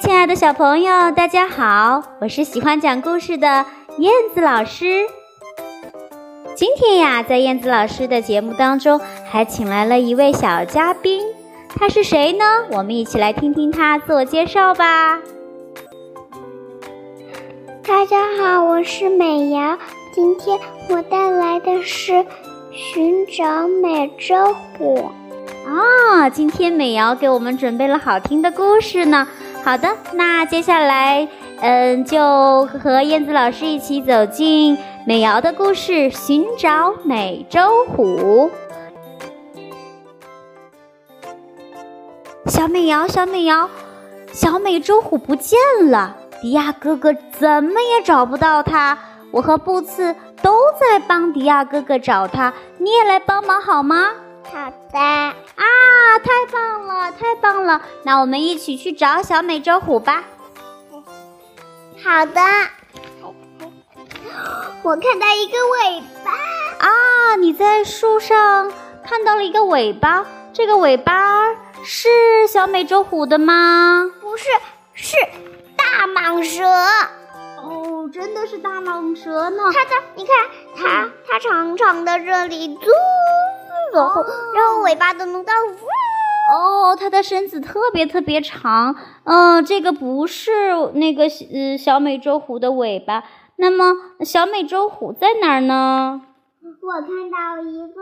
[0.00, 2.02] 亲爱的小朋友，大家好！
[2.20, 3.66] 我是喜欢讲故事的
[3.98, 4.86] 燕子老师。
[6.54, 11.24] 今天呀，在燕子老师的节目当中，还请来了一位小嘉宾，
[11.76, 12.44] 他是谁呢？
[12.70, 15.18] 我们一起来听听他自我介绍吧。
[17.84, 19.76] 大家好，我是美瑶，
[20.14, 22.24] 今天我带来的是
[22.70, 25.10] 寻找美洲虎。
[25.66, 29.26] 啊，今天美瑶给我们准备了好听的故事呢。
[29.64, 31.28] 好的，那接下来，
[31.60, 38.50] 嗯，就和燕子老师一起走进美瑶的故事，寻找美洲虎。
[42.46, 43.68] 小美瑶，小美瑶，
[44.32, 45.58] 小美洲虎不见
[45.90, 48.96] 了，迪亚哥哥怎么也找不到它。
[49.30, 54.12] 我和布茨都在帮迪亚哥哥找它，你也来帮忙好吗？
[54.50, 55.34] 好的啊，
[56.24, 57.82] 太棒了，太棒了！
[58.04, 60.24] 那我们一起去找小美洲虎吧。
[62.02, 62.40] 好的，
[64.82, 66.32] 我看到一个尾巴
[66.86, 67.36] 啊！
[67.36, 68.72] 你在树上
[69.04, 72.08] 看到了一个尾巴，这个尾巴是
[72.48, 74.10] 小美洲虎的吗？
[74.20, 74.46] 不是，
[74.94, 75.16] 是
[75.76, 76.64] 大蟒蛇。
[77.62, 79.62] 哦，真的是大蟒蛇呢！
[79.72, 80.34] 它的，你看
[80.76, 82.80] 它，它长长的这里嘟。
[83.92, 84.22] 然后，
[84.54, 85.52] 然后尾巴都能到。
[86.50, 88.96] 哦，它的身子特别特别长。
[89.24, 93.24] 嗯，这个不是那个呃小美洲虎的尾巴。
[93.56, 96.22] 那么小美洲虎在哪儿呢？
[96.80, 97.92] 我看到一个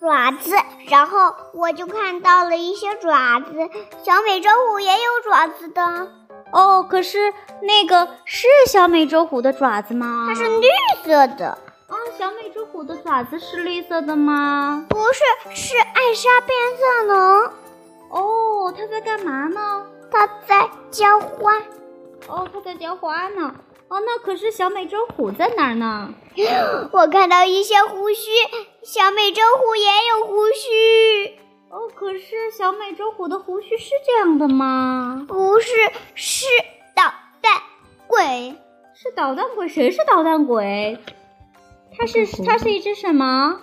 [0.00, 0.56] 爪子，
[0.88, 3.52] 然后我就看到了一些爪子。
[4.02, 6.08] 小美洲虎也有爪子的。
[6.50, 10.26] 哦，可是那个是小美洲虎的爪子吗？
[10.28, 10.66] 它是绿
[11.04, 11.58] 色的。
[11.88, 14.86] 哦，小美洲虎的爪子是绿色的吗？
[14.88, 15.22] 不是，
[15.54, 17.50] 是艾莎变色龙。
[18.10, 19.86] 哦，它在干嘛呢？
[20.10, 21.52] 它在浇花。
[22.28, 23.54] 哦，它在浇花呢。
[23.88, 26.14] 哦，那可是小美洲虎在哪儿呢？
[26.90, 28.30] 我看到一些胡须，
[28.82, 31.38] 小美洲虎也有胡须。
[31.68, 35.26] 哦，可是小美洲虎的胡须是这样的吗？
[35.28, 35.70] 不是，
[36.14, 36.46] 是
[36.94, 37.60] 捣蛋
[38.06, 38.56] 鬼。
[38.94, 39.68] 是捣蛋鬼？
[39.68, 40.98] 谁是捣蛋鬼？
[41.96, 43.60] 它是它是一只什么？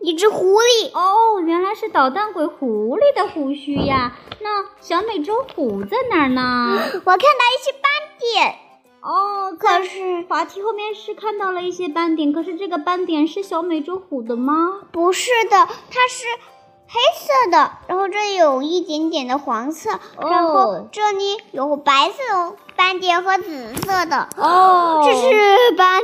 [0.00, 4.12] 一只狐狸哦，原来是捣蛋鬼狐狸的胡须呀。
[4.40, 6.78] 那小美洲虎在哪儿呢？
[6.78, 8.54] 我看到一些斑点
[9.00, 14.80] 哦，可是滑梯后面是看到了一些斑点，可是这个斑点是小美洲虎的吗？
[14.92, 16.26] 不是的，它是。
[16.86, 24.28] 黑色的，然后这里有一点点的黄色，然后这里有白色斑点和紫色的。
[24.36, 26.03] 哦，这是把你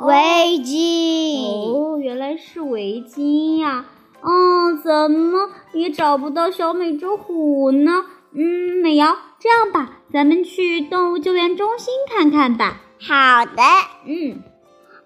[0.00, 1.72] 围巾。
[1.72, 3.86] 哦，原来是围巾呀。
[4.22, 8.04] 嗯，怎么也找不到小美洲虎呢？
[8.32, 12.80] 嗯，美瑶，这样吧，咱们去动物救援中心看看吧。
[13.00, 13.62] 好的。
[14.06, 14.42] 嗯。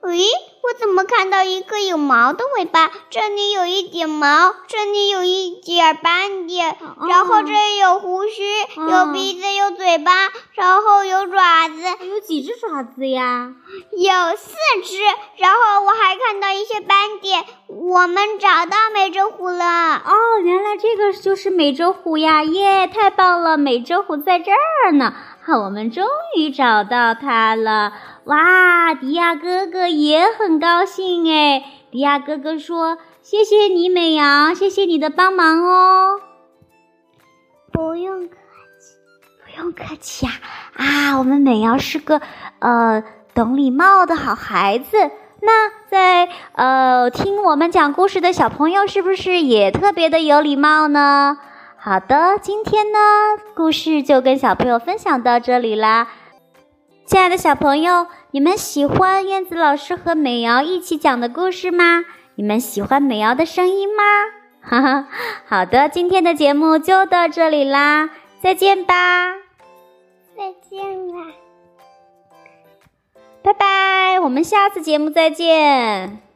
[0.03, 0.25] 咦，
[0.62, 2.91] 我怎么看到一个有毛的尾巴？
[3.11, 6.77] 这里有一点毛，这里有一点斑点，
[7.09, 8.43] 然后这里有胡须，
[8.77, 10.12] 有鼻子，有嘴巴，
[10.55, 11.83] 然后有爪子。
[12.06, 13.53] 有几只爪子呀？
[13.93, 14.97] 有四只。
[15.37, 17.44] 然后我还看到一些斑点。
[17.69, 19.97] 我们找到美洲虎了。
[19.97, 22.43] 哦，原来这个就是美洲虎呀！
[22.43, 25.15] 耶，太棒了，美洲虎在这儿呢。
[25.43, 26.06] 好，我们终
[26.37, 27.93] 于找到它了。
[28.30, 31.64] 哇，迪亚哥哥也很高兴哎！
[31.91, 36.20] 迪亚哥哥说：“谢谢你，美羊，谢谢你的帮忙哦。”
[37.72, 38.36] 不用客
[38.78, 38.94] 气，
[39.44, 40.32] 不用客气呀！
[40.76, 42.22] 啊，我们美羊是个
[42.60, 43.02] 呃
[43.34, 44.97] 懂礼貌的好孩子。
[45.41, 51.36] 那在呃听我们讲故事的小朋友，是不是也特别的有礼貌呢？
[51.76, 52.98] 好的，今天呢
[53.56, 56.06] 故事就跟小朋友分享到这里啦。
[57.10, 62.04] 亲爱的小朋友，你们喜欢燕子老师和美瑶一起讲的故事吗？
[62.37, 64.04] 你们喜欢美瑶的声音吗？
[64.60, 65.09] 哈哈，
[65.45, 68.10] 好的，今天的节目就到这里啦，
[68.41, 69.34] 再见吧！
[70.36, 71.33] 再见啦！
[73.42, 76.29] 拜拜，我们下次节目再见。